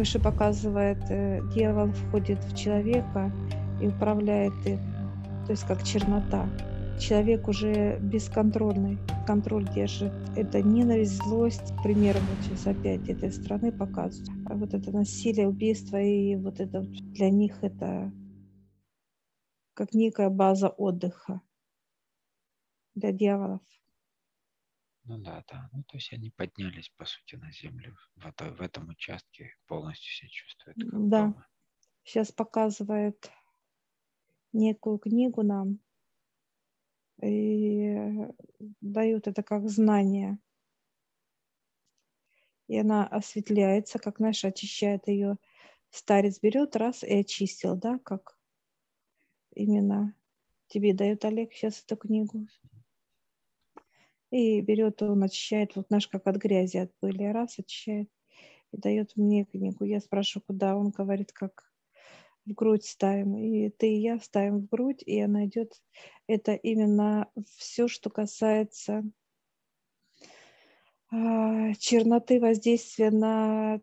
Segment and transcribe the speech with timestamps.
[0.00, 3.30] Выше показывает, э, дьявол входит в человека
[3.82, 4.78] и управляет им,
[5.44, 6.48] то есть как чернота.
[6.98, 10.10] Человек уже бесконтрольный, контроль держит.
[10.36, 14.30] Это ненависть, злость, к примеру, вот сейчас опять этой страны показывают.
[14.46, 18.10] А вот это насилие, убийство и вот это для них это
[19.74, 21.42] как некая база отдыха
[22.94, 23.60] для дьяволов.
[25.10, 25.68] Ну да, да.
[25.72, 27.96] Ну, то есть они поднялись, по сути, на землю.
[28.14, 30.78] В, в этом участке полностью себя чувствуют.
[30.78, 31.26] Как Да.
[31.26, 31.46] дома.
[32.04, 33.28] Сейчас показывает
[34.52, 35.80] некую книгу нам
[37.20, 38.06] и
[38.80, 40.38] дают это как знание.
[42.68, 45.38] И она осветляется, как, знаешь, очищает ее.
[45.90, 48.38] Старец берет раз и очистил, да, как
[49.56, 50.14] именно
[50.68, 52.46] тебе дает Олег сейчас эту книгу.
[54.30, 58.08] И берет, он очищает, вот наш как от грязи от пыли, раз очищает
[58.72, 59.84] и дает мне книгу.
[59.84, 60.76] Я спрашиваю, куда?
[60.76, 61.70] Он говорит, как
[62.46, 63.36] в грудь ставим.
[63.36, 65.80] И ты и я ставим в грудь, и она идет.
[66.26, 69.02] Это именно все, что касается
[71.10, 73.80] а, черноты воздействия на,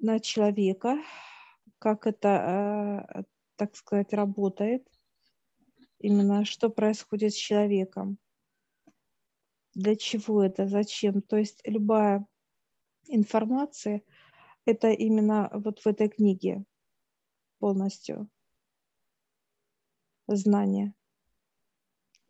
[0.00, 0.98] на человека,
[1.78, 3.24] как это, а,
[3.56, 4.86] так сказать, работает,
[6.00, 8.18] именно что происходит с человеком
[9.76, 11.20] для чего это, зачем.
[11.20, 12.26] То есть любая
[13.08, 14.02] информация,
[14.64, 16.64] это именно вот в этой книге
[17.58, 18.28] полностью
[20.26, 20.94] знание.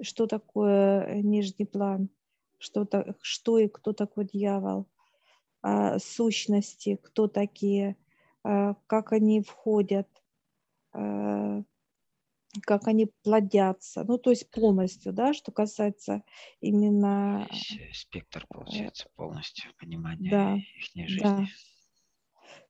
[0.03, 2.11] Что такое нижний план,
[2.59, 4.89] что, то, что и кто такой дьявол,
[5.63, 7.97] а, сущности, кто такие,
[8.43, 10.09] а, как они входят,
[10.93, 11.63] а,
[12.61, 16.23] как они плодятся, ну, то есть полностью, да, что касается
[16.61, 17.47] именно...
[17.51, 21.23] Весь э, спектр, получается, полностью понимания Да, их жизни.
[21.23, 21.47] да.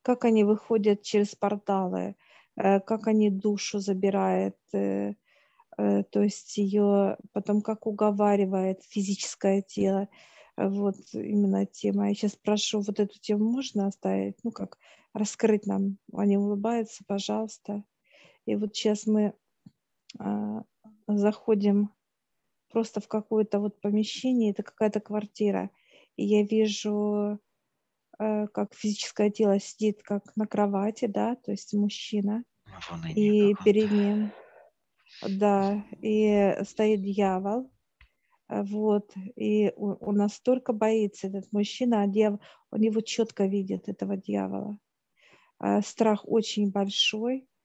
[0.02, 2.16] Как они выходят через порталы,
[2.56, 5.14] э, как они душу забирают, э,
[5.78, 10.08] э, то есть ее потом как уговаривает физическое тело.
[10.56, 12.08] Э, Вот именно тема.
[12.08, 14.78] Я сейчас прошу, вот эту тему можно оставить, ну, как
[15.12, 15.98] раскрыть нам.
[16.12, 17.84] Они улыбаются, пожалуйста.
[18.46, 19.34] И вот сейчас мы
[21.06, 21.90] заходим
[22.70, 25.70] просто в какое-то вот помещение, это какая-то квартира,
[26.16, 27.38] и я вижу,
[28.18, 32.44] э, как физическое тело сидит как на кровати, да, то есть мужчина,
[33.14, 34.32] и перед ним,
[35.22, 37.70] да, и стоит дьявол,
[38.48, 42.40] а, вот, и он, он настолько боится, этот мужчина, а дьявол,
[42.70, 44.78] он его четко видит, этого дьявола.
[45.58, 47.55] А, Страх очень большой, э,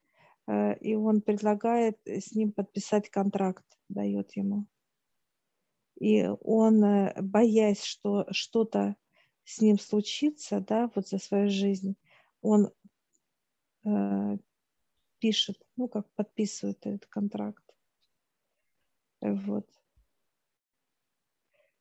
[0.82, 4.66] и он предлагает с ним подписать контракт, дает ему.
[6.02, 8.96] И он, э, боясь, что что-то
[9.44, 11.96] с ним случится, да, вот за свою жизнь,
[12.42, 12.72] он
[13.86, 14.38] э,
[15.20, 17.64] пишет, ну, как подписывает этот контракт.
[19.22, 19.70] Э, Вот.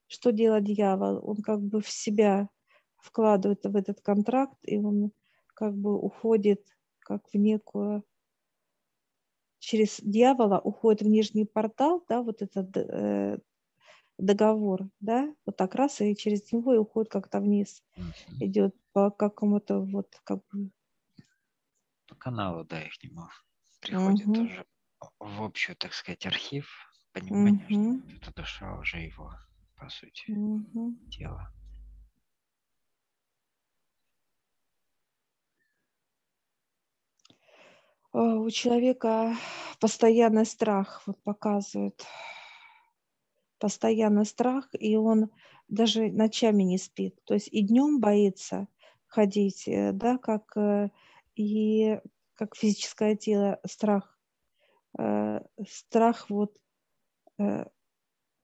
[0.06, 1.20] Что делает дьявол?
[1.26, 2.50] Он как бы в себя
[2.98, 5.12] вкладывает в этот контракт, и он
[5.54, 6.66] как бы уходит
[6.98, 8.04] как в некую
[9.60, 13.38] через дьявола уходит в нижний портал, да, вот этот э,
[14.18, 18.40] договор, да, вот так раз и через него и уходит как-то вниз, Мгм.
[18.40, 20.70] идет по какому-то вот как бы
[22.06, 23.28] По каналу, да, их нему
[23.80, 24.32] приходит Мгм.
[24.32, 24.66] тоже
[25.18, 27.86] в общую, так сказать, архив, понимание, Мгм.
[27.90, 29.34] что эта душа уже его,
[29.76, 30.86] по сути, Мгм.
[31.10, 31.52] тело.
[38.12, 39.36] У человека
[39.78, 42.04] постоянный страх вот показывает,
[43.58, 45.30] постоянный страх, и он
[45.68, 48.66] даже ночами не спит, то есть и днем боится
[49.06, 50.90] ходить, э, да, как э,
[51.36, 52.00] и
[52.34, 54.18] как физическое тело страх,
[54.98, 56.56] э, страх вот,
[57.38, 57.66] э,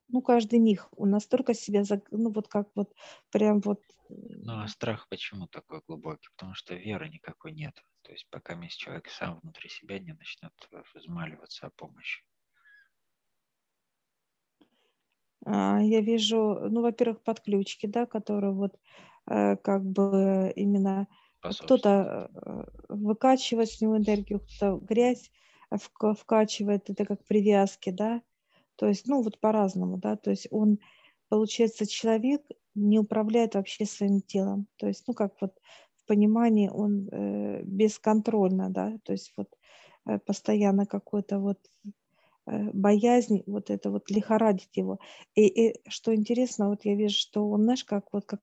[0.08, 2.94] ну каждый миг он настолько себя, заг- ну вот как вот
[3.31, 6.29] прям вот, Ну а страх почему такой глубокий?
[6.37, 7.85] Потому что веры никакой нет.
[8.03, 12.25] То есть пока месяц человек сам внутри себя не начнет э, взмаливаться о помощи.
[15.44, 18.79] а, я вижу, ну во-первых подключки, да, которые вот
[19.26, 21.08] э, как бы именно
[21.56, 25.31] кто-то э, выкачивает с него энергию, кто-то грязь
[25.70, 28.23] э, вка- вкачивает, это как привязки, да,
[28.76, 30.78] то есть, ну, вот по-разному, да, то есть он,
[31.28, 32.43] получается, человек
[32.75, 35.55] не управляет вообще своим телом, то есть, ну, как вот
[35.96, 39.49] в понимании он э, бесконтрольно, да, то есть вот
[40.06, 41.58] э, постоянно какой-то вот
[42.46, 44.99] э, боязнь, вот это вот лихорадит его.
[45.34, 48.40] И, и что интересно, вот я вижу, что он, знаешь, как вот как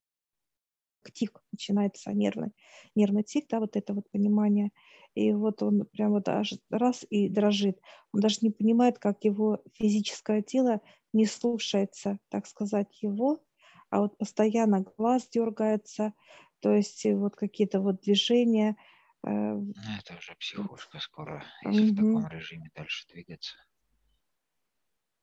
[1.12, 2.52] тик начинается нервный,
[2.96, 4.72] нервный тик, да, вот это вот понимание.
[5.16, 7.80] И вот он прям вот аж раз и дрожит.
[8.14, 10.82] Он даже не понимает, как его физическое тело
[11.14, 13.44] не слушается, так сказать, его,
[13.90, 16.14] а вот постоянно глаз дергается,
[16.62, 18.76] то есть вот какие-то вот движения.
[19.24, 21.94] Э, ну, это уже психушка скоро, если угу.
[21.94, 23.56] в таком режиме дальше двигаться.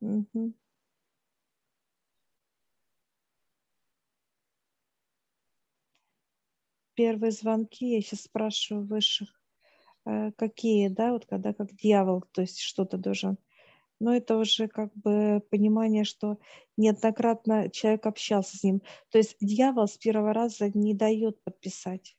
[0.00, 0.54] Угу.
[7.00, 9.30] Первые звонки, я сейчас спрашиваю высших,
[10.04, 13.38] э, какие, да, вот когда как дьявол, то есть что-то должен.
[14.00, 16.36] Но это уже как бы понимание, что
[16.76, 18.82] неоднократно человек общался с ним.
[19.08, 22.18] То есть дьявол с первого раза не дает подписать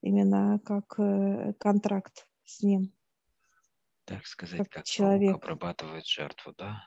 [0.00, 2.92] именно как э, контракт с ним.
[4.04, 6.82] Так сказать, как, как человек обрабатывает жертву, да?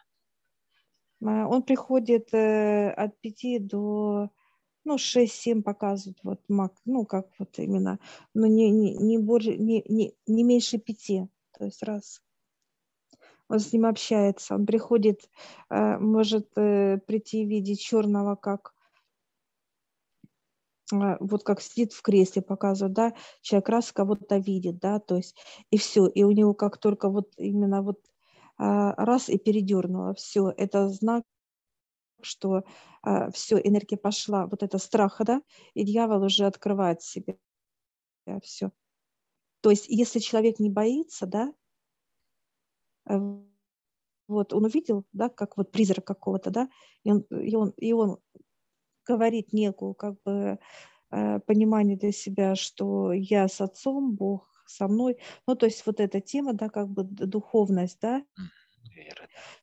[1.24, 4.32] А, он приходит э, от пяти до
[4.88, 8.00] ну, 6-7 показывают, вот мак, ну, как вот именно,
[8.34, 12.22] но не, не, не, больше, не, не, не меньше пяти, то есть раз.
[13.50, 15.30] Он с ним общается, он приходит,
[15.70, 18.74] э, может э, прийти в виде черного, как
[20.94, 25.36] э, вот как сидит в кресле, показывает, да, человек раз кого-то видит, да, то есть
[25.70, 28.00] и все, и у него как только вот именно вот
[28.60, 31.24] раз и передернуло, все, это знак
[32.22, 32.64] что
[33.02, 35.42] а, все, энергия пошла, вот это страха, да,
[35.74, 37.38] и дьявол уже открывает себе
[38.44, 38.72] все.
[39.62, 41.54] То есть, если человек не боится, да,
[43.10, 43.18] э,
[44.28, 46.70] вот он увидел, да, как вот призрак какого-то, да,
[47.04, 48.18] и он, и он, и он
[49.06, 50.60] говорит некую как бы
[51.12, 55.18] э, понимание для себя, что я с отцом, Бог со мной,
[55.48, 58.24] ну, то есть вот эта тема, да, как бы духовность, да,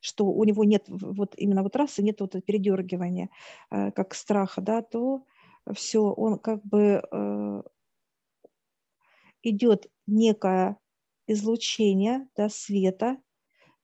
[0.00, 3.30] Что у него нет вот именно вот расы, нет вот передергивания,
[3.70, 5.24] э, как страха, да, то
[5.72, 7.62] все, он как бы э,
[9.42, 10.76] идет некое
[11.26, 13.18] излучение да, света,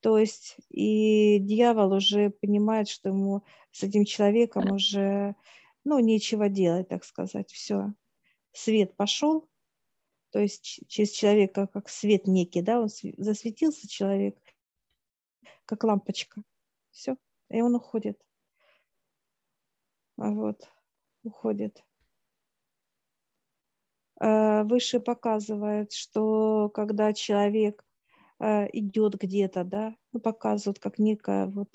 [0.00, 5.36] то есть и дьявол уже понимает, что ему с этим человеком уже
[5.84, 7.92] ну, нечего делать, так сказать, все.
[8.52, 9.48] Свет пошел,
[10.30, 14.36] то есть через человека как свет некий, да, он засветился человек,
[15.66, 16.42] как лампочка.
[16.90, 17.16] Все,
[17.48, 18.20] и он уходит.
[20.16, 20.68] Вот,
[21.22, 21.82] уходит.
[24.20, 27.84] Э, выше показывает, что когда человек
[28.38, 31.70] э, идет где-то, да, ну, показывают как некая вот,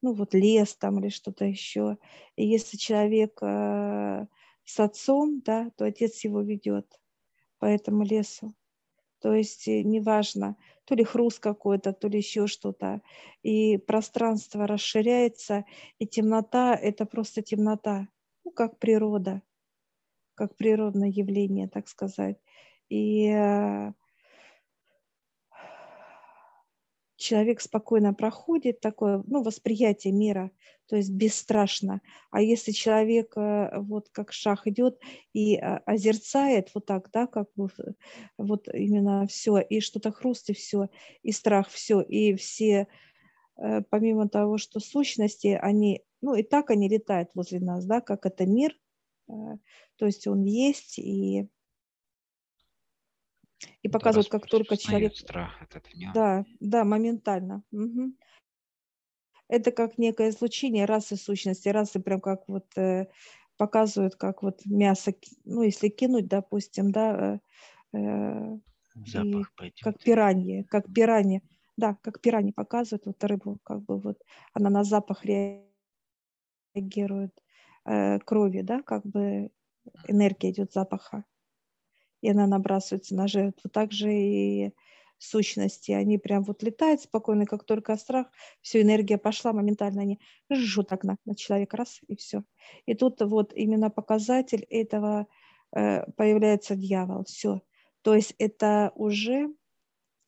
[0.00, 1.98] ну, вот лес там или что-то еще.
[2.36, 4.26] И если человек э,
[4.64, 7.00] с отцом, да, то отец его ведет
[7.58, 8.54] по этому лесу.
[9.20, 13.00] То есть неважно, то ли хруст какой-то, то ли еще что-то.
[13.42, 15.64] И пространство расширяется,
[15.98, 18.08] и темнота– это просто темнота,
[18.44, 19.42] ну, как природа,
[20.34, 22.38] как природное явление, так сказать.
[22.88, 23.92] И э,
[27.22, 30.50] человек спокойно проходит такое ну, восприятие мира,
[30.86, 32.00] то есть бесстрашно.
[32.30, 34.98] А если человек э, вот как шаг идет
[35.32, 37.68] и э, озерцает вот так, да, как бы
[38.36, 40.88] вот именно все, и что-то хрустит все,
[41.22, 42.88] и страх все, и все,
[43.56, 48.26] э, помимо того, что сущности, они, ну и так они летают возле нас, да, как
[48.26, 48.76] это мир,
[49.28, 51.48] то есть он есть, и
[53.82, 55.14] и показывают, как только человек...
[55.16, 57.62] Страх этот Да, да, моментально.
[57.72, 58.14] Угу.
[59.48, 63.06] Это как некое излучение расы сущности, расы прям как вот э,
[63.56, 65.12] показывают, как вот мясо,
[65.44, 67.40] ну, если кинуть, допустим, да,
[67.92, 68.58] э, э
[69.06, 69.80] Запах пойдет.
[69.82, 71.40] как пиранье, как пиранье,
[71.76, 75.24] да, как пиранье показывают, вот рыбу, как бы вот она на запах
[76.74, 77.32] реагирует
[77.86, 79.50] э, крови, да, как бы
[80.08, 81.24] энергия идет запаха
[82.22, 83.68] и она набрасывается на жертву.
[83.68, 84.74] Также и
[85.18, 88.26] сущности, они прям вот летают спокойно, как только страх,
[88.60, 90.20] все, энергия пошла, моментально они
[90.52, 92.42] жжут так на, на человека, раз, и все.
[92.86, 95.26] И тут вот именно показатель этого
[95.74, 97.62] э, появляется дьявол, все.
[98.02, 99.54] То есть это уже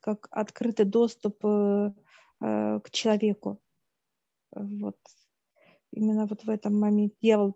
[0.00, 1.92] как открытый доступ э,
[2.40, 3.60] э, к человеку.
[4.52, 4.96] Вот
[5.94, 7.54] именно вот в этом моменте дьявол,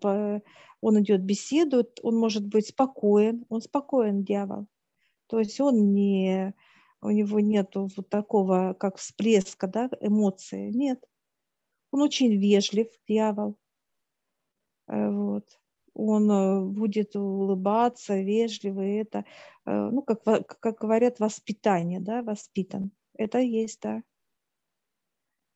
[0.80, 4.66] он идет, беседует, он может быть спокоен, он спокоен, дьявол.
[5.26, 6.54] То есть он не,
[7.02, 11.04] у него нет вот такого, как всплеска, да, эмоции, нет.
[11.90, 13.56] Он очень вежлив, дьявол.
[14.88, 15.44] Э, вот.
[15.94, 19.24] Он э, будет улыбаться, вежливый, это,
[19.66, 22.92] э, ну, как, как говорят, воспитание, да, воспитан.
[23.14, 24.02] Это есть, да.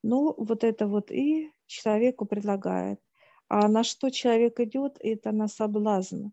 [0.03, 3.01] Ну, вот это вот и человеку предлагает.
[3.49, 6.29] А на что человек идет, это на соблазн.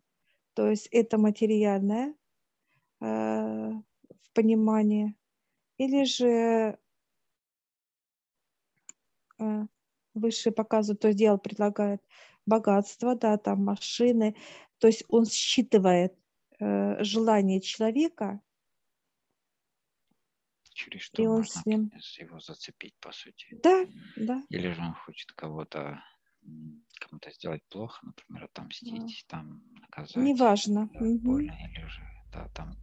[0.53, 2.13] То есть это материальное
[3.01, 5.15] э, в понимании,
[5.77, 6.77] или же
[9.39, 9.67] э,
[10.13, 12.01] высшие показывают, то есть дьявол предлагает
[12.45, 14.35] богатство, да, там машины,
[14.79, 16.17] то есть он считывает
[16.59, 18.41] э, желание человека,
[20.79, 21.91] через что и он можно с ним...
[22.19, 23.47] его зацепить, по сути.
[23.61, 24.43] Да, да.
[24.49, 26.01] Или же он хочет кого-то
[26.99, 29.37] кому-то сделать плохо, например, отомстить, да.
[29.37, 30.15] там наказать.
[30.15, 30.89] Неважно.
[30.93, 31.19] Да, угу.
[31.19, 32.75] Больно, или же, да, там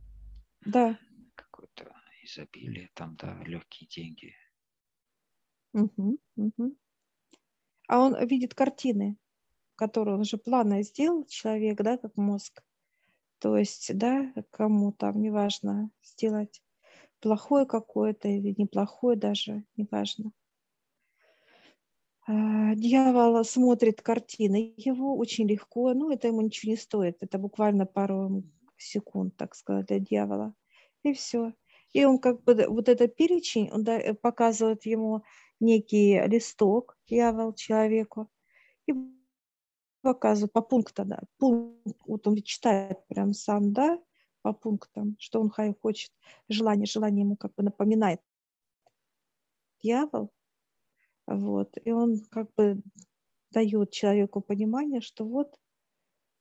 [0.60, 0.98] да.
[1.34, 1.90] какое-то
[2.22, 4.34] изобилие, там, да, легкие деньги.
[5.72, 6.76] Угу, угу.
[7.88, 9.16] А он видит картины,
[9.74, 12.62] которые он же планы сделал, человек, да, как мозг.
[13.38, 16.62] То есть, да, кому там, неважно, сделать
[17.26, 20.30] плохое какое-то или неплохое даже, неважно.
[22.28, 27.84] А, дьявол смотрит картины его очень легко, ну это ему ничего не стоит, это буквально
[27.84, 28.44] пару
[28.76, 30.54] секунд, так сказать, для дьявола,
[31.02, 31.52] и все.
[31.92, 33.84] И он как бы, вот этот перечень, он
[34.22, 35.24] показывает ему
[35.58, 38.28] некий листок, дьявол человеку,
[38.86, 38.92] и
[40.02, 43.98] показывает по пунктам, да, пункт, вот он читает прям сам, да,
[44.46, 46.12] по пунктам, что он хочет,
[46.48, 48.20] желание, желание ему как бы напоминает
[49.82, 50.30] дьявол,
[51.26, 52.80] вот, и он как бы
[53.50, 55.58] дает человеку понимание, что вот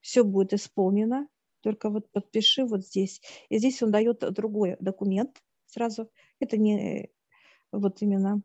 [0.02, 1.28] все будет исполнено,
[1.62, 3.24] только вот подпиши вот здесь.
[3.50, 6.12] И здесь он дает другой документ сразу.
[6.40, 7.10] Это не
[7.72, 8.44] вот именно,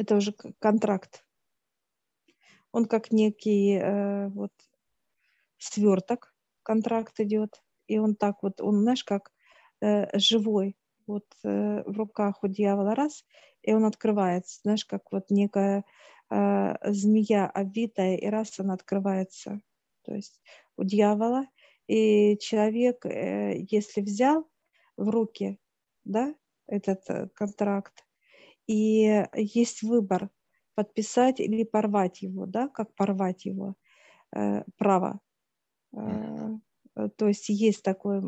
[0.00, 1.24] это уже контракт.
[2.72, 4.52] Он как некий э, вот
[5.58, 9.32] сверток контракт идет и он так вот, он, знаешь, как
[9.80, 10.76] э, живой,
[11.06, 13.24] вот э, в руках у дьявола раз,
[13.62, 15.84] и он открывается, знаешь, как вот некая
[16.30, 19.60] э, змея обвитая, и раз она открывается,
[20.02, 20.40] то есть
[20.76, 21.46] у дьявола,
[21.86, 24.48] и человек, э, если взял
[24.96, 25.58] в руки,
[26.04, 26.34] да,
[26.66, 28.04] этот э, контракт,
[28.66, 30.30] и есть выбор,
[30.74, 33.74] подписать или порвать его, да, как порвать его,
[34.34, 35.20] э, право.
[35.94, 36.56] Э,
[37.16, 38.22] то есть есть такое,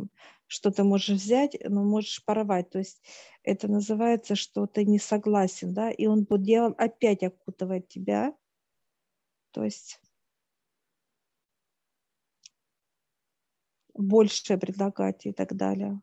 [0.46, 2.70] что ты можешь взять, но можешь порвать.
[2.70, 3.02] То есть
[3.42, 8.34] это называется, что ты не согласен, да, и он будет делать, опять окутывать тебя.
[9.52, 10.00] То есть
[13.94, 16.00] больше предлагать и так далее.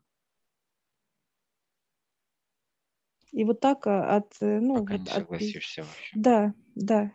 [3.32, 6.12] И вот так э, от, э, ну, Пока вот не согласишься от, вообще.
[6.14, 7.12] Да, да.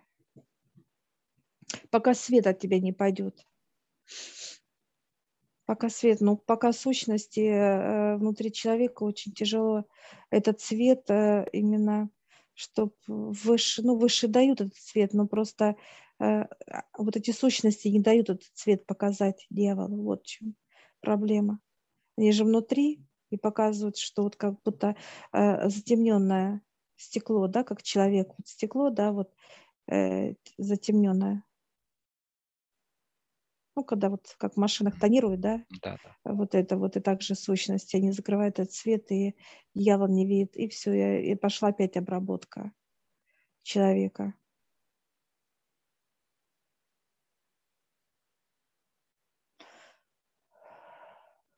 [1.89, 3.45] Пока свет от тебя не пойдет.
[5.65, 9.85] Пока свет, но пока сущности э, внутри человека очень тяжело
[10.29, 12.09] этот цвет э, именно,
[12.53, 15.75] чтобы выше, ну, выше дают этот цвет, но просто
[16.19, 16.45] э,
[16.97, 20.03] вот эти сущности не дают этот цвет показать дьяволу.
[20.03, 20.55] Вот в чем
[20.99, 21.59] проблема.
[22.17, 24.97] Они же внутри и показывают, что вот как будто
[25.31, 26.61] затемненное
[26.97, 29.31] стекло, да, как человек, вот стекло, да, вот
[30.57, 31.45] затемненное
[33.75, 36.33] ну, когда вот как в машинах тонируют, да, да, да.
[36.33, 39.35] вот это вот и также сущность, они закрывают этот цвет, и
[39.73, 42.71] дьявол не видит, и все, и пошла опять обработка
[43.63, 44.33] человека.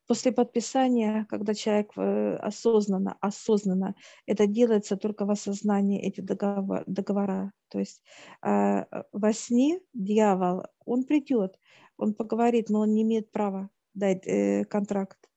[0.06, 7.54] После подписания, когда человек э, осознанно, осознанно, это делается только в осознании эти договор, договора.
[7.70, 8.04] То есть
[8.46, 11.58] э, во сне дьявол, он придет,
[11.98, 15.30] он поговорит, но он не имеет права дать э, контракт.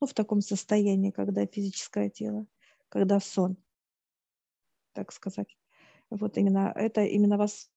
[0.00, 2.46] Ну, в таком состоянии, когда физическое тело,
[2.88, 3.56] когда сон,
[4.92, 5.56] так сказать.
[6.10, 7.70] Вот именно это именно вас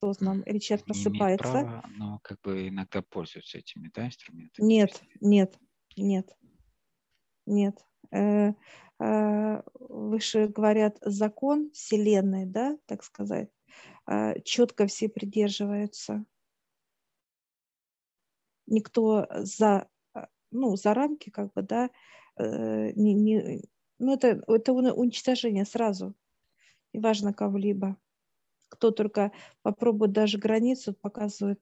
[0.00, 1.42] или человек просыпается.
[1.42, 4.64] права, но как бы иногда пользуются этими да, инструментами.
[4.64, 5.58] Нет, нет,
[5.96, 6.36] нет,
[7.46, 7.84] нет.
[8.12, 8.52] Э,
[9.00, 13.50] э, выше говорят закон Вселенной, да, так сказать,
[14.06, 16.24] э, четко все придерживаются
[18.68, 21.90] никто за, а, ну, за рамки, как бы, да,
[22.36, 23.62] э, не, не,
[23.98, 26.14] ну, это, это уничтожение сразу,
[26.92, 27.96] неважно кого-либо.
[28.68, 29.32] Кто только
[29.62, 31.60] попробует даже границу, показывает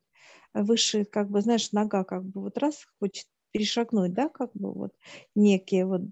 [0.55, 4.95] выше, как бы, знаешь, нога как бы вот раз хочет перешагнуть, да, как бы вот
[5.35, 6.03] некие вот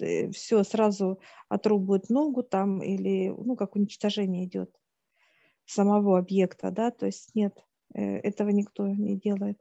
[0.00, 4.74] э, все сразу отрубают ногу там или, ну, как уничтожение идет
[5.66, 7.64] самого объекта, да, то есть нет,
[7.94, 9.60] э, этого никто не делает.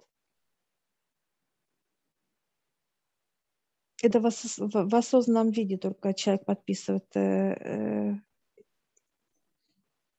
[4.01, 8.15] Это в, ос, в осознанном виде только человек подписывает э, э,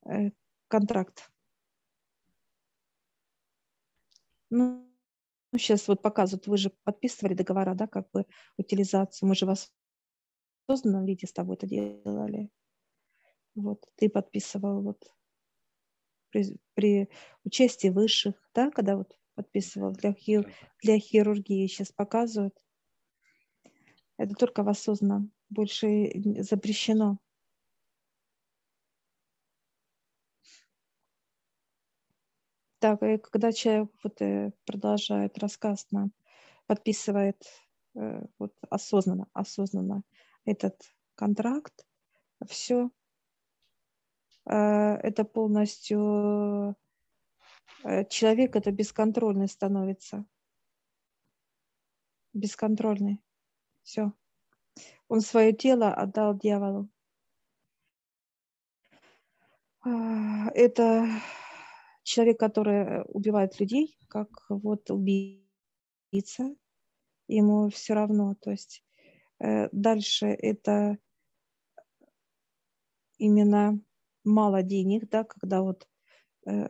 [0.06, 0.30] э
[0.68, 1.30] контракт.
[4.50, 4.88] Ну,
[5.56, 9.28] сейчас вот показывают, вы же подписывали договора, да, как бы утилизацию.
[9.28, 9.54] Мы же в
[10.68, 12.50] осознанном виде с тобой это делали.
[13.54, 15.12] Вот, ты подписывал вот
[16.30, 17.10] при, при
[17.44, 20.50] участии высших, да, когда вот подписывал для, хир,
[20.82, 22.61] для хирургии, сейчас показывают.
[24.22, 26.12] Это только в осознанном, больше
[26.42, 27.18] запрещено.
[32.78, 36.12] Так, и когда человек вот э, продолжает рассказ нам,
[36.66, 37.42] подписывает
[37.96, 40.04] э, вот осознанно, осознанно
[40.44, 40.80] этот
[41.16, 41.84] контракт,
[42.46, 42.92] все,
[44.46, 46.76] э, это полностью
[48.08, 50.24] человек это бесконтрольный становится.
[52.32, 53.20] Бесконтрольный.
[53.82, 54.12] Все.
[55.08, 56.88] Он свое тело отдал дьяволу.
[59.84, 61.08] А, это
[62.02, 66.54] человек, который э, убивает людей, как вот убийца,
[67.28, 68.34] ему все равно.
[68.40, 68.84] То есть
[69.40, 70.98] э, дальше это
[73.18, 73.80] именно
[74.24, 75.88] мало денег, да, когда вот
[76.46, 76.68] э,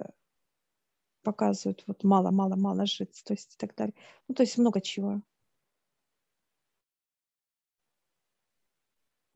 [1.23, 3.95] показывают вот мало, мало, мало жить, то есть и так далее.
[4.29, 5.23] Ну, то есть много чего.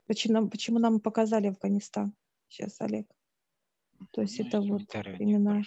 [0.07, 2.15] Почему нам, почему нам показали Афганистан
[2.49, 3.07] сейчас, Олег?
[4.13, 4.83] То есть ну, это вот
[5.19, 5.63] именно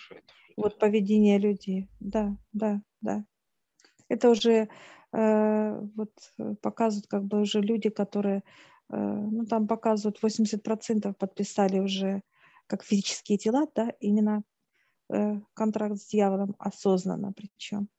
[0.55, 1.89] вот поведение людей.
[1.99, 3.25] Да, да, да.
[4.07, 4.69] Это уже
[5.13, 6.11] э, вот
[6.61, 8.43] показывают как бы уже люди, которые,
[8.89, 12.21] э, ну там показывают 80% подписали уже
[12.67, 14.43] как физические тела, да, именно
[15.11, 17.89] э, контракт с дьяволом осознанно причем.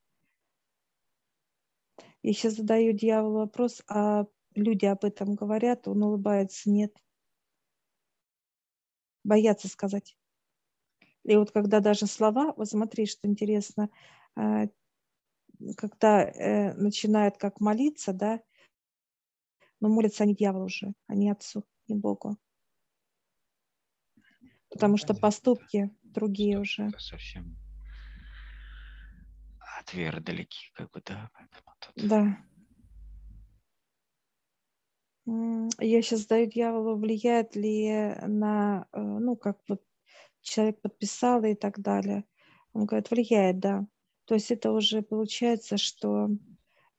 [2.23, 6.97] Я сейчас задаю дьяволу вопрос, а люди об этом говорят, он улыбается, нет.
[9.25, 10.17] Боятся сказать.
[11.25, 13.91] И вот когда даже слова, вот смотри, что интересно,
[14.37, 14.69] э,
[15.77, 18.41] когда э, начинают как молиться, да,
[19.81, 22.39] но молятся они дьяволу уже, а не отцу, не Богу.
[24.71, 26.91] Потому что поступки другие уже.
[26.99, 27.57] Совсем
[29.81, 31.31] от веры далеки, как бы, да.
[31.81, 32.09] Тут...
[32.09, 32.39] Да.
[35.79, 39.81] Я сейчас задаю дьяволу, влияет ли на, э, ну, как вот
[40.41, 42.25] человек подписал и так далее.
[42.73, 43.87] Он говорит, влияет, да.
[44.25, 46.31] То есть это уже получается, что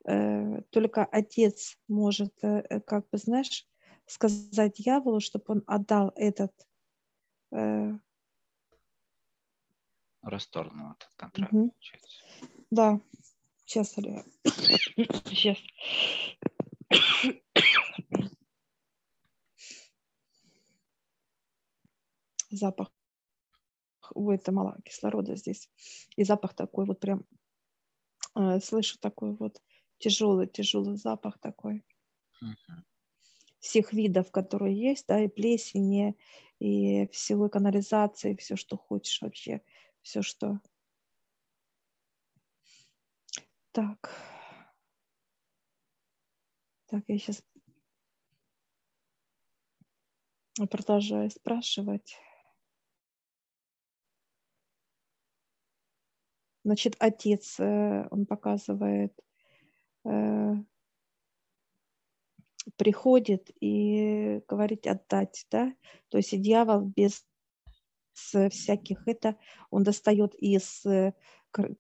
[0.06, 3.68] э, только отец может, э, э как бы, знаешь,
[4.06, 6.54] сказать дьяволу, чтобы он отдал этот...
[7.52, 7.92] Э,
[10.22, 11.74] Расторгнул этот контракт, угу.
[12.70, 13.02] Да.
[13.66, 13.96] Сейчас,
[15.26, 15.58] Сейчас.
[22.52, 22.92] Запах
[24.16, 25.70] ой, это мало кислорода здесь.
[26.16, 27.26] И запах такой вот прям,
[28.36, 29.62] э, слышу такой вот
[29.98, 31.86] тяжелый, тяжелый запах такой.
[32.44, 32.82] Uh-huh.
[33.60, 36.18] Всех видов, которые есть, да, и плесени,
[36.60, 39.62] и всего канализации, все, что хочешь вообще,
[40.02, 40.60] все, что...
[43.72, 44.10] Так.
[46.88, 47.42] Так, я сейчас
[50.70, 52.18] продолжаю спрашивать.
[56.64, 59.14] Значит, отец, э, он показывает,
[60.06, 60.54] э,
[62.78, 65.74] приходит и говорит отдать, да,
[66.10, 67.26] то есть дьявол без
[68.14, 69.38] всяких это,
[69.72, 71.14] он достает из э,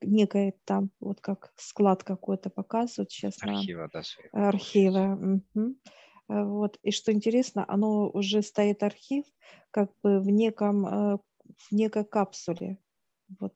[0.01, 3.37] некой там, вот как склад какой-то показывает сейчас.
[3.41, 5.39] Архива, да, Архива.
[5.53, 5.75] Угу.
[6.27, 6.79] Вот.
[6.81, 9.25] И что интересно, оно уже стоит архив
[9.69, 12.79] как бы в неком, в некой капсуле.
[13.39, 13.53] Вот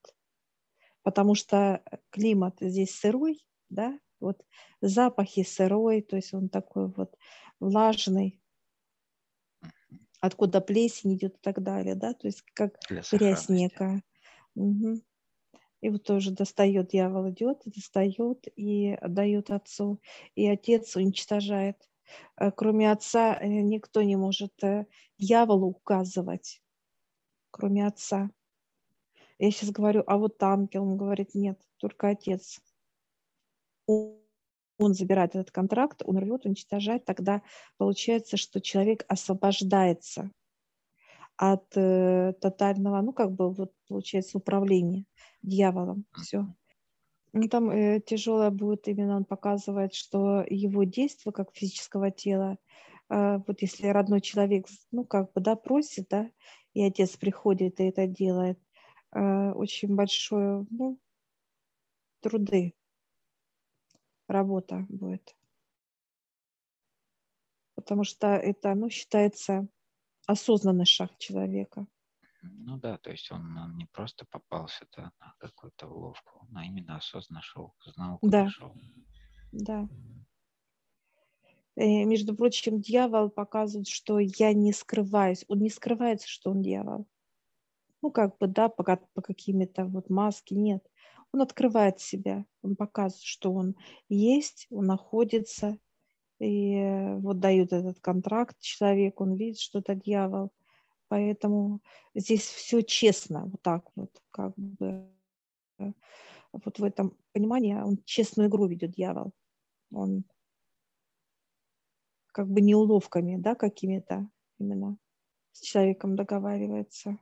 [1.05, 4.43] потому что климат здесь сырой, да, вот
[4.81, 7.15] запахи сырой, то есть он такой вот
[7.59, 8.41] влажный,
[10.19, 12.79] откуда плесень идет и так далее, да, то есть как
[13.11, 14.01] грязь некая.
[14.55, 15.03] Угу.
[15.81, 20.01] И вот тоже достает, дьявол идет, достает и отдает отцу,
[20.33, 21.77] и отец уничтожает.
[22.35, 24.87] Э, кроме отца э, никто не может э,
[25.19, 26.63] дьяволу указывать,
[27.51, 28.31] кроме отца.
[29.37, 32.59] Я сейчас говорю, а вот ангел, он говорит, нет, только отец.
[33.85, 34.17] Он,
[34.77, 37.41] он забирает этот контракт, он рвет, уничтожает, тогда
[37.77, 40.31] получается, что человек освобождается
[41.37, 45.05] от э, тотального, ну, как бы, вот, получается, управления
[45.41, 46.05] дьяволом.
[46.13, 46.47] Все.
[47.33, 52.57] Ну, там э, тяжелое будет именно, он показывает, что его действие как физического тела,
[53.09, 56.29] э, вот если родной человек, ну, как бы, да, просит, да,
[56.73, 58.57] и отец приходит и это делает,
[59.15, 60.99] Э, очень большое, ну,
[62.19, 62.75] труды,
[64.27, 65.37] работа будет.
[67.75, 69.67] Потому что это, ну, считается
[70.27, 71.87] осознанный шаг человека.
[72.41, 77.41] Ну да, то есть он, не просто попался да, на какую-то уловку, а именно осознанно
[77.41, 78.49] шел, знал, куда да.
[78.49, 78.75] шел.
[79.53, 79.87] Да.
[81.77, 85.45] И, между прочим, дьявол показывает, что я не скрываюсь.
[85.47, 87.07] Он не скрывается, что он дьявол.
[88.05, 90.87] Ну, как бы, да, по, по какими-то вот маски, нет.
[91.31, 93.75] Он открывает себя, он показывает, что он
[94.09, 95.79] есть, он находится,
[96.39, 100.51] и вот дают этот контракт человеку, он видит, что это дьявол.
[101.07, 101.81] Поэтому
[102.13, 105.09] здесь все честно, вот так вот, как бы,
[105.79, 109.31] вот в этом понимании он честную игру ведет дьявол.
[109.91, 110.25] Он
[112.27, 114.95] как бы не уловками, да, какими-то именно
[115.53, 117.17] с человеком договаривается.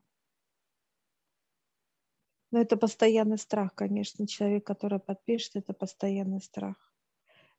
[2.53, 4.27] Но это постоянный страх, конечно.
[4.27, 6.93] Человек, который подпишет, это постоянный страх.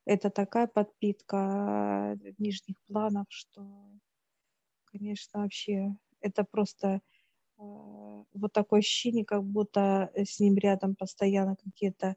[0.05, 3.91] Это такая подпитка нижних планов, что,
[4.85, 7.01] конечно, вообще это просто э,
[7.59, 12.15] вот такое ощущение, как будто с ним рядом постоянно какие-то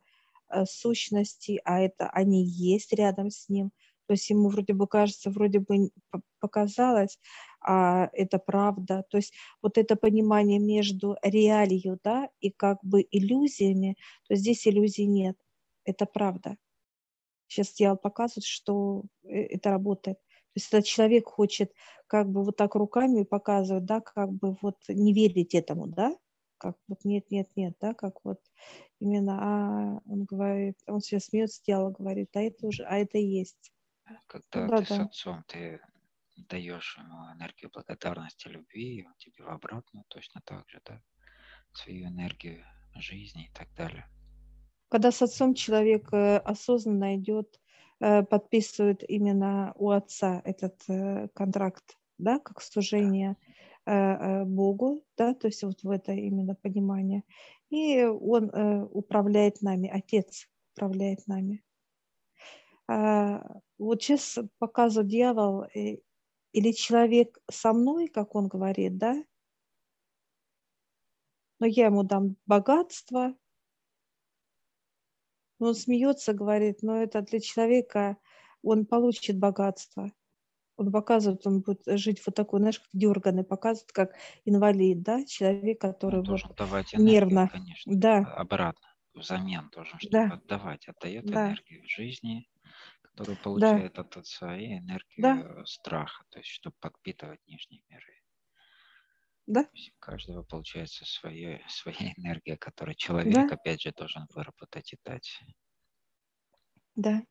[0.49, 3.71] э, сущности, а это они есть рядом с ним.
[4.05, 5.89] То есть ему вроде бы кажется, вроде бы
[6.39, 7.17] показалось,
[7.67, 9.03] а это правда.
[9.09, 15.05] То есть вот это понимание между реалией да, и как бы иллюзиями, то здесь иллюзий
[15.05, 15.35] нет.
[15.83, 16.55] Это правда.
[17.47, 20.17] Сейчас дьявол показывает, что э, это работает.
[20.17, 21.73] То есть этот человек хочет
[22.07, 26.15] как бы вот так руками показывать, да, как бы вот не верить этому, да,
[26.57, 28.39] как вот нет, нет, нет, да, как вот
[28.99, 33.73] именно, а он говорит, он сейчас смеется, дьявол говорит, а это уже, а это есть.
[34.25, 34.95] Когда да, ты да.
[34.95, 35.81] с отцом, ты
[36.43, 41.01] даешь ему энергию благодарности, любви, он тебе в обратную точно так же, да,
[41.73, 44.07] свою энергию жизни и так далее.
[44.89, 47.59] Когда с отцом человек э, осознанно идет,
[47.99, 53.35] э, подписывает именно у отца этот э, контракт, да, как служение
[53.85, 57.23] Богу, да, то есть вот в это именно понимание.
[57.69, 58.51] И он
[58.91, 61.63] управляет нами, отец управляет нами.
[62.89, 63.41] А,
[63.77, 65.67] вот сейчас показывает дьявол,
[66.57, 69.23] или человек со мной, как он говорит, да,
[71.59, 73.35] но я ему дам богатство,
[75.59, 78.17] он смеется, говорит, но это для человека,
[78.63, 80.11] он получит богатство.
[80.77, 85.79] Он показывает, он будет жить вот такой, знаешь, как дерганый, показывает, как инвалид, да, человек,
[85.79, 87.49] который он должен вот давать энергию, нервно.
[87.49, 88.17] конечно, да.
[88.35, 90.33] обратно, взамен должен что-то да.
[90.33, 91.49] отдавать, отдает да.
[91.49, 92.47] энергию в жизни,
[93.17, 94.01] которую получает да.
[94.01, 95.65] от отца, и энергию да.
[95.65, 98.13] страха, то есть чтобы подпитывать нижние миры.
[99.47, 99.61] Да.
[99.61, 103.47] у каждого получается своя, своя энергия, которую человек, да.
[103.49, 105.39] опять же, должен выработать и дать.
[106.95, 107.23] Да.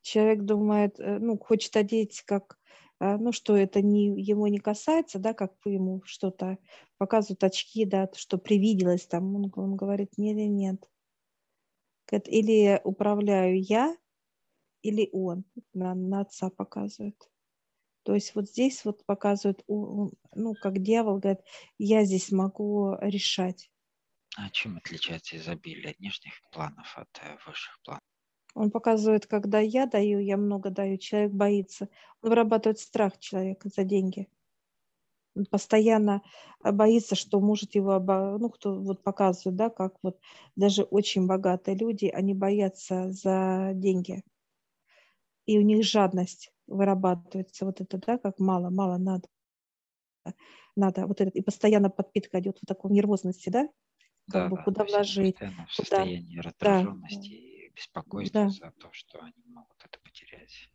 [0.00, 2.58] Человек думает, э, ну, хочет одеть как,
[3.00, 6.58] э, ну, что это не, ему не касается, да, как ему что-то
[6.98, 10.80] показывают очки, да, что привиделось там, он, он говорит, нет, нет,
[12.10, 12.28] нет.
[12.28, 13.94] Или управляю я,
[14.82, 17.16] или он на, на отца показывает.
[18.04, 21.40] То есть вот здесь вот показывает, ну, как дьявол говорит,
[21.78, 23.70] я здесь могу решать.
[24.36, 28.00] А чем отличается изобилие нижних планов от э, высших планов?
[28.54, 31.88] Он показывает, когда я даю, я много даю, человек боится.
[32.22, 34.28] Он вырабатывает страх человека за деньги.
[35.34, 36.22] Он постоянно
[36.62, 40.18] боится, что может его, ну, кто вот показывает, да, как вот
[40.56, 44.22] даже очень богатые люди, они боятся за деньги
[45.46, 49.28] и у них жадность вырабатывается, вот это, да, как мало, мало надо,
[50.76, 53.68] надо, вот этот, и постоянно подпитка идет вот такой нервозности, да,
[54.30, 55.38] как да, бы, да, куда вложить.
[55.40, 56.48] В состоянии куда...
[56.48, 57.36] раздраженности да.
[57.36, 58.48] и беспокойства да.
[58.50, 60.70] за то, что они могут это потерять.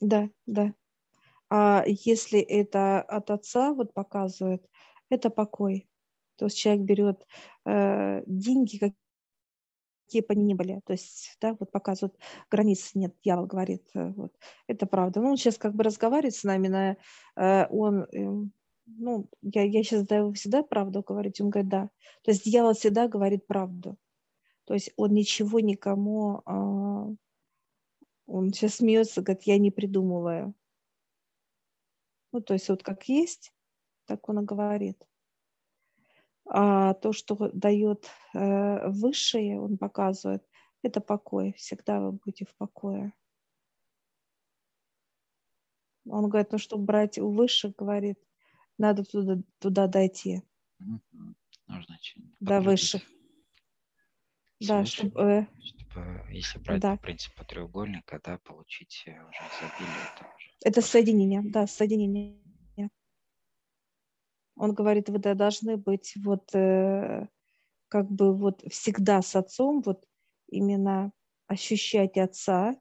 [0.00, 0.74] Да, да.
[1.48, 4.66] А если это от отца вот показывает,
[5.10, 5.88] это покой.
[6.36, 7.26] То есть человек берет
[7.66, 8.94] э, деньги,
[10.12, 10.80] какие бы они ни были.
[10.84, 12.14] То есть, да, вот показывают,
[12.50, 14.34] границ нет, дьявол говорит, э, вот,
[14.66, 15.20] это правда.
[15.20, 16.96] Ну, он сейчас как бы разговаривает с нами, на,
[17.36, 18.52] э, он, эм,
[18.84, 21.90] ну, я, я сейчас даю всегда правду говорить, он говорит, да.
[22.24, 23.96] То есть дьявол всегда говорит правду.
[24.64, 27.08] То есть он ничего никому, а,
[28.26, 30.54] он сейчас смеется, говорит, я не придумываю.
[32.32, 33.52] Ну, то есть вот как есть,
[34.06, 35.02] так он и говорит.
[36.44, 40.44] А то, что дает э, высшее, он показывает,
[40.82, 41.52] это покой.
[41.56, 43.12] Всегда вы будете в покое.
[46.06, 48.18] Он говорит, ну, чтобы брать у высших, говорит,
[48.76, 50.42] надо туда, туда дойти.
[51.68, 51.98] Нужно
[52.40, 53.02] До высших.
[54.60, 56.96] Да, чтобы, э, чтобы если брать да.
[56.96, 59.96] принцип треугольника, да, получить э, уже изобилие.
[60.14, 62.41] Это, уже это соединение, да, соединение.
[64.56, 67.26] Он говорит, вы должны быть вот э,
[67.88, 70.04] как бы вот всегда с отцом, вот
[70.48, 71.12] именно
[71.46, 72.76] ощущать отца,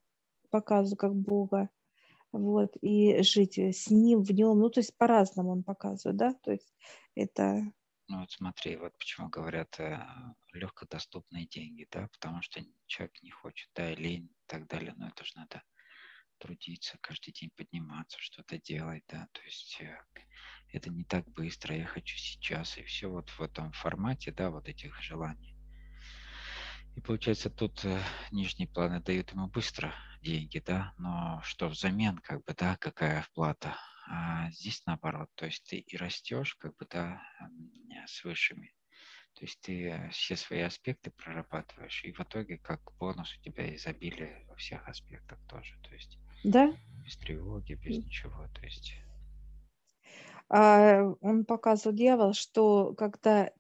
[0.50, 1.70] показываю как Бога,
[2.32, 6.52] вот, и жить с ним, в нем, ну, то есть по-разному он показывает, да, то
[6.52, 6.74] есть
[7.16, 7.64] это...
[8.08, 10.00] Ну, вот смотри, вот почему говорят э,
[10.54, 15.24] легкодоступные деньги, да, потому что человек не хочет, да, лень и так далее, но это
[15.24, 15.64] же надо
[16.38, 19.98] трудиться, каждый день подниматься, что-то делать, да, то есть э,
[20.74, 24.68] это не так быстро, я хочу сейчас, и все вот в этом формате, да, вот
[24.68, 25.56] этих желаний.
[26.96, 32.44] И получается, тут э, нижние планы дают ему быстро деньги, да, но что взамен, как
[32.44, 33.78] бы, да, какая вплата.
[34.08, 37.22] А здесь наоборот, то есть ты и растешь, как бы, да,
[38.08, 38.74] с высшими.
[39.36, 44.46] То есть ты все свои аспекты прорабатываешь, и в итоге как бонус у тебя изобилие
[44.50, 45.74] во всех аспектах тоже.
[45.84, 46.76] То есть да?
[47.06, 48.48] без тревоги, без ничего.
[48.54, 48.94] То есть
[50.52, 53.52] он показывал дьявол, что когда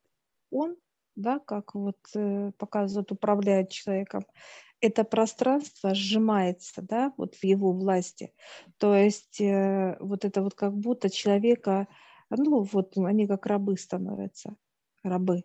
[0.49, 0.75] он,
[1.15, 4.25] да, как вот э, показывает, управляет человеком,
[4.81, 8.33] это пространство сжимается, да, вот в его власти.
[8.77, 11.87] То есть э, вот это вот как будто человека,
[12.29, 14.57] ну вот они как рабы становятся,
[15.03, 15.43] рабы.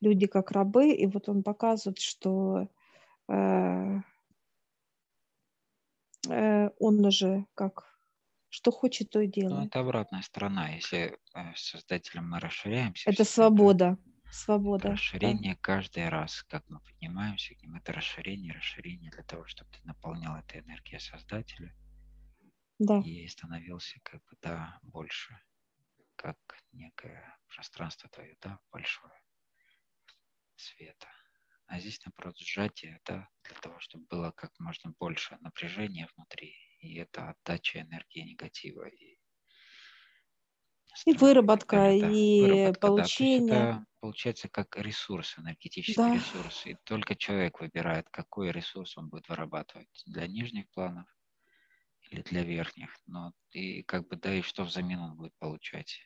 [0.00, 2.68] Люди как рабы, и вот он показывает, что
[3.28, 4.00] э,
[6.28, 7.91] он уже как
[8.52, 9.60] что хочет, то и ну, делает.
[9.60, 10.68] Ну, это обратная сторона.
[10.68, 13.08] Если э, создателем мы расширяемся.
[13.08, 13.96] Это свобода.
[14.30, 14.88] Свобода.
[14.88, 15.58] Это расширение да.
[15.62, 20.36] каждый раз, как мы поднимаемся к ним, это расширение, расширение для того, чтобы ты наполнял
[20.36, 21.74] этой энергией Создателя.
[22.78, 23.00] Да.
[23.00, 25.40] И становился как бы, да, больше,
[26.16, 26.36] как
[26.72, 29.14] некое пространство твое, да, большое
[30.56, 31.08] света.
[31.68, 36.96] А здесь, наоборот, сжатие, да, для того, чтобы было как можно больше напряжения внутри и
[36.96, 39.16] это отдача энергии негатива и
[41.06, 42.08] и выработка, и, да.
[42.08, 43.48] выработка, получение.
[43.48, 43.70] Да.
[43.70, 46.14] это получается как ресурс, энергетический да.
[46.14, 46.66] ресурс.
[46.66, 51.06] И только человек выбирает, какой ресурс он будет вырабатывать для нижних планов
[52.10, 52.94] или для верхних.
[53.06, 55.98] Но и как бы да, и что взамен он будет получать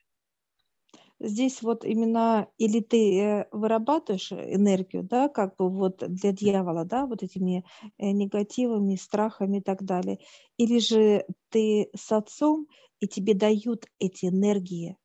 [1.21, 7.07] здесь вот именно или ты э, вырабатываешь энергию, да, как бы вот для дьявола, да,
[7.07, 7.65] вот этими
[7.99, 10.19] э, негативами, страхами и так далее,
[10.57, 12.67] или же ты с отцом,
[13.01, 14.97] и тебе дают эти энергии.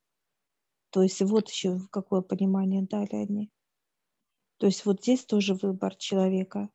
[0.92, 3.52] То есть вот еще какое понимание дали они.
[4.58, 6.70] То есть вот здесь тоже выбор человека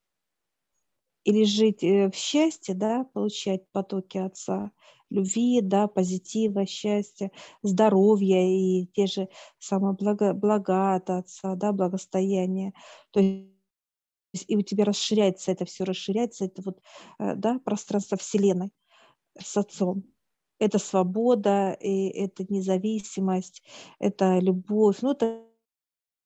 [1.27, 4.71] или жить э, в счастье, да, получать потоки Отца,
[5.11, 7.31] любви, да, позитива, счастья,
[7.63, 12.73] здоровья и те же самые от Отца, да, благостояние.
[13.11, 13.47] То есть
[14.49, 16.81] и у тебя расширяется это все, расширяется это вот,
[17.19, 18.71] э, да, пространство Вселенной
[19.39, 20.05] с Отцом.
[20.59, 23.63] Это свобода, и это независимость,
[23.99, 24.99] это любовь.
[25.03, 25.43] Ну, это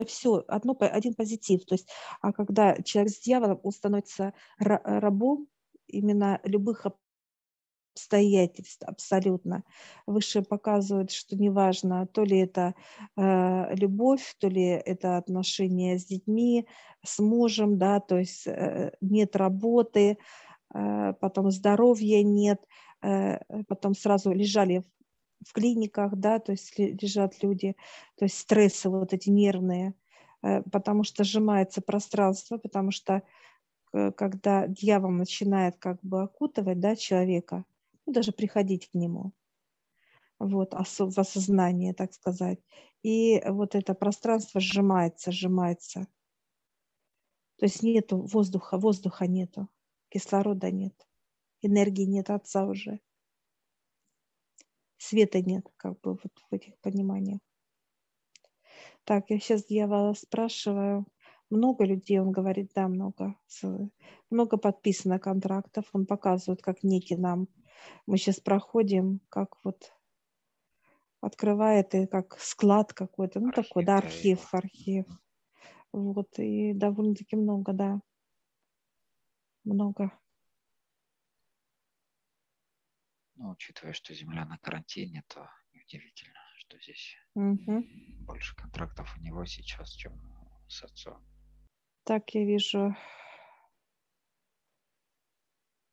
[0.07, 1.65] все, одно, один позитив.
[1.67, 1.89] То есть,
[2.21, 5.49] а когда человек с дьяволом, он становится рабом
[5.89, 6.87] именно любых
[7.95, 9.65] обстоятельств абсолютно.
[10.07, 12.75] Выше показывают, что неважно, то ли это
[13.17, 16.67] э, любовь, то ли это отношения с детьми,
[17.05, 20.19] с мужем, да, то есть э, нет работы,
[20.75, 22.61] э, потом здоровья нет,
[23.03, 24.85] э, потом сразу лежали
[25.47, 27.77] в клиниках, да, то есть лежат люди,
[28.17, 29.95] то есть стрессы вот эти нервные,
[30.43, 33.23] э, потому что сжимается пространство, потому что
[33.93, 37.65] э, когда дьявол начинает как бы окутывать, да, человека,
[38.13, 39.33] даже приходить к нему,
[40.39, 42.61] вот, в осознание, так сказать,
[43.03, 46.07] и вот это пространство сжимается, сжимается.
[47.59, 49.69] То есть нету воздуха, воздуха нету,
[50.09, 50.95] кислорода нет,
[51.63, 53.01] энергии нет отца уже
[55.01, 57.41] света нет, как бы вот в этих пониманиях.
[59.05, 61.07] Так, я сейчас дьявола спрашиваю,
[61.49, 63.35] много людей, он говорит, да, много,
[64.31, 67.49] много подписано контрактов, он показывает, как некий нам,
[68.07, 69.93] мы сейчас проходим, как вот
[71.21, 75.07] открывает и как склад какой-то, ну архив, такой, да, архив, архив.
[75.93, 78.01] Вот, и довольно-таки много, да,
[79.65, 80.13] много.
[83.35, 87.85] Ну, учитывая, что Земля на карантине, то неудивительно, что здесь угу.
[88.27, 90.13] больше контрактов у него сейчас, чем
[90.69, 91.25] с отцом.
[92.05, 92.95] Так я вижу.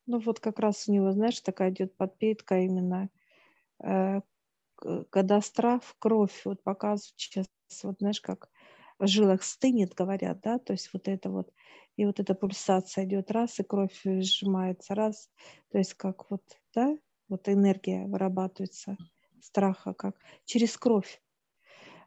[0.08, 3.10] Ну вот как раз у него, знаешь, такая идет подпитка именно,
[3.84, 4.20] э,
[5.10, 7.46] когда страх в кровь вот показывает сейчас,
[7.84, 8.50] вот знаешь, как
[8.98, 11.52] в жилах стынет, говорят, да, то есть вот это вот,
[11.96, 15.30] и вот эта пульсация идет раз, и кровь сжимается раз,
[15.72, 16.42] то есть как вот,
[16.74, 16.96] да,
[17.28, 18.96] вот энергия вырабатывается
[19.42, 20.16] страха, как
[20.46, 21.20] через кровь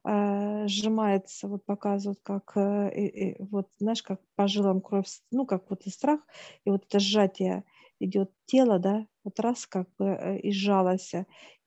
[0.05, 5.69] э, сжимается, вот показывают, как, э, и, вот, знаешь, как по жилам кровь, ну, как
[5.69, 6.21] вот и страх,
[6.65, 7.63] и вот это сжатие
[8.03, 11.13] идет тело, да, вот раз как бы э, и сжалось,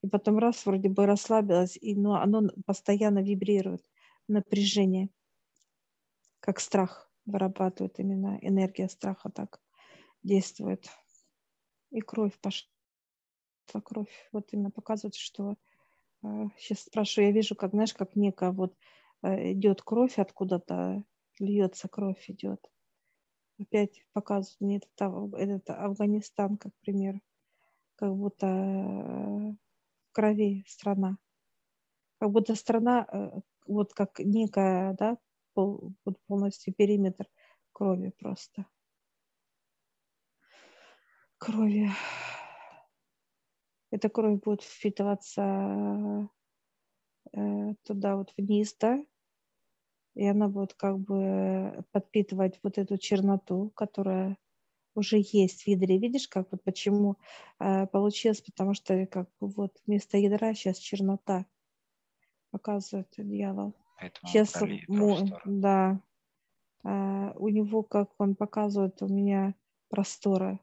[0.01, 3.83] и потом раз вроде бы расслабилось, и, но оно постоянно вибрирует,
[4.27, 5.09] напряжение,
[6.39, 9.59] как страх вырабатывает именно энергия страха так
[10.23, 10.87] действует.
[11.91, 12.67] И кровь пошла,
[13.83, 14.29] кровь.
[14.31, 15.55] Вот именно показывает, что
[16.57, 18.75] сейчас э, спрашиваю, я вижу, как, знаешь, как некая вот
[19.23, 21.03] э, идет кровь откуда-то,
[21.39, 22.59] льется кровь идет.
[23.59, 27.21] Опять показывают мне этот, этот Афганистан, как пример,
[27.95, 31.17] как будто э, в крови страна.
[32.19, 33.07] Как будто страна,
[33.67, 35.17] вот как некая, да,
[35.53, 37.27] пол, вот полностью периметр
[37.71, 38.65] крови просто.
[41.37, 41.89] Крови
[43.95, 46.29] эта кровь будет впитываться
[47.33, 49.03] э, туда вот вниз, да,
[50.15, 54.37] и она будет как бы подпитывать вот эту черноту, которая
[54.95, 55.97] уже есть в ядре.
[55.97, 57.17] Видишь, как вот почему
[57.59, 61.45] э, получилось, потому что как бы вот вместо ядра сейчас чернота
[62.49, 63.75] показывает дьявол.
[63.99, 64.53] Поэтому сейчас,
[65.45, 66.01] да,
[66.85, 69.53] э, у него, как он показывает, у меня
[69.89, 70.59] просторы,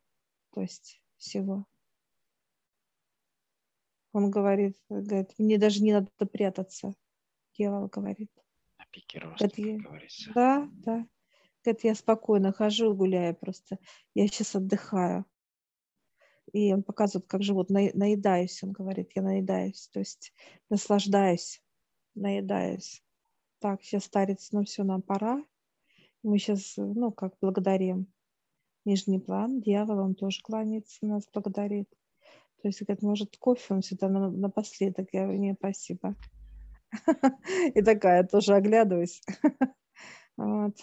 [0.55, 1.67] то есть всего.
[4.15, 6.95] Он говорит, говорит, мне даже не надо прятаться.
[7.57, 8.31] Дьявол говорит.
[8.93, 10.33] На пике роста, говорит, говорится.
[10.35, 11.07] Да, да.
[11.65, 13.79] Говорит, я спокойно хожу, гуляю просто.
[14.15, 15.25] Я сейчас отдыхаю.
[16.53, 17.71] И он показывает, как живут.
[17.71, 19.89] Наедаюсь, он говорит, я наедаюсь.
[19.93, 20.35] То есть
[20.69, 21.63] наслаждаюсь,
[22.15, 23.03] наедаюсь.
[23.61, 25.43] Так, сейчас старец, ну все, нам пора.
[26.23, 28.13] Мы сейчас, ну, как благодарим.
[28.85, 31.89] Нижний план, дьявол, он тоже кланяется, нас благодарит.
[32.61, 35.09] То есть, говорит, может, кофе он всегда напоследок.
[35.13, 36.17] Я говорю, нет, спасибо.
[37.75, 39.23] И такая тоже оглядываюсь.
[40.39, 40.75] Вот.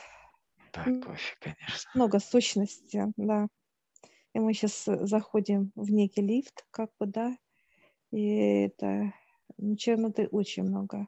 [0.74, 1.90] Да, кофе, конечно.
[1.96, 3.48] Много сущности, да.
[4.36, 7.36] И мы сейчас заходим в некий лифт, как бы, да,
[8.12, 9.12] и это,
[9.58, 11.08] ну, черноты очень много.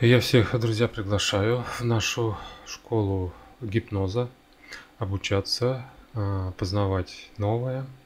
[0.00, 4.28] Я всех, друзья, приглашаю в нашу школу гипноза
[4.98, 7.86] обучаться, а, познавать новое–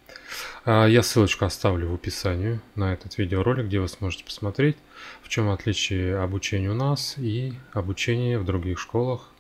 [0.66, 4.76] я ссылочку оставлю в описании на этот видеоролик, где вы сможете посмотреть,
[5.22, 9.30] в чем отличие обучения у нас и обучения в других школах.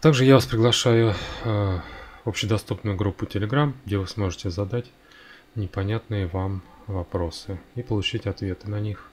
[0.00, 1.14] Также я вас приглашаю
[1.44, 1.82] а,
[2.24, 4.86] в общедоступную группу Telegram, где вы сможете задать
[5.56, 9.09] непонятные вам вопросы и получить ответы на них.